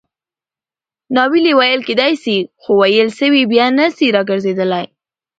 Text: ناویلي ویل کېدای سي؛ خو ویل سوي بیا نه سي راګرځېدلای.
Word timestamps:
ناویلي 1.15 1.53
ویل 1.59 1.81
کېدای 1.87 2.13
سي؛ 2.23 2.35
خو 2.61 2.71
ویل 2.79 3.09
سوي 3.19 3.41
بیا 3.51 3.67
نه 3.77 3.85
سي 3.97 4.07
راګرځېدلای. 4.15 4.85